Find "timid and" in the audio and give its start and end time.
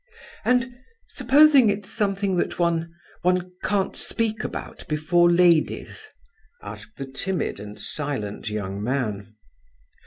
7.05-7.79